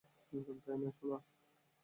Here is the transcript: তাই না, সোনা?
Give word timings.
তাই 0.63 0.77
না, 0.81 0.89
সোনা? 0.97 1.17